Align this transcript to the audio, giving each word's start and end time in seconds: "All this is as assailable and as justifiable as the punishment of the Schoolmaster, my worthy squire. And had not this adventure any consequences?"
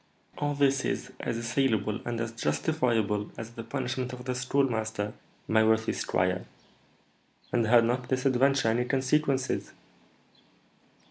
"All 0.39 0.55
this 0.55 0.83
is 0.83 1.11
as 1.19 1.37
assailable 1.37 2.01
and 2.05 2.19
as 2.19 2.31
justifiable 2.31 3.29
as 3.37 3.51
the 3.51 3.61
punishment 3.63 4.13
of 4.13 4.25
the 4.25 4.33
Schoolmaster, 4.33 5.13
my 5.47 5.63
worthy 5.63 5.93
squire. 5.93 6.45
And 7.51 7.67
had 7.67 7.85
not 7.85 8.09
this 8.09 8.25
adventure 8.25 8.69
any 8.69 8.85
consequences?" 8.85 9.73